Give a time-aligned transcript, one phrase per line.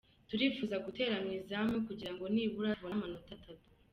[0.29, 3.67] Turifuza gutera mu izamu kugira ngo nibura tubone amanota atatu.